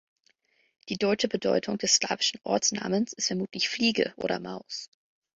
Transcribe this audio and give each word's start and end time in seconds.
Die 0.89 0.97
deutsche 0.97 1.27
Bedeutung 1.27 1.77
des 1.77 1.93
slawischen 1.97 2.39
Ortsnamens 2.41 3.13
ist 3.13 3.27
vermutlich 3.27 3.69
"Fliege" 3.69 4.15
oder 4.17 4.39
"Maus". 4.39 4.89